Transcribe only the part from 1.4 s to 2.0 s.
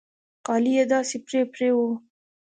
پرې وو.